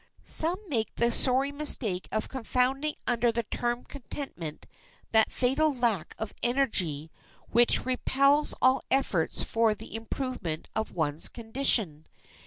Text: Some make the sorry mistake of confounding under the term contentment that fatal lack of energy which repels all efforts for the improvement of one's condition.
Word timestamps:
Some 0.23 0.57
make 0.67 0.95
the 0.95 1.11
sorry 1.11 1.51
mistake 1.51 2.07
of 2.11 2.27
confounding 2.27 2.95
under 3.05 3.31
the 3.31 3.43
term 3.43 3.83
contentment 3.85 4.65
that 5.11 5.31
fatal 5.31 5.71
lack 5.75 6.15
of 6.17 6.33
energy 6.41 7.11
which 7.51 7.85
repels 7.85 8.55
all 8.63 8.81
efforts 8.89 9.43
for 9.43 9.75
the 9.75 9.93
improvement 9.93 10.69
of 10.75 10.91
one's 10.95 11.29
condition. 11.29 12.07